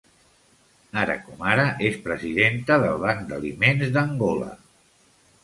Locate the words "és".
1.89-1.99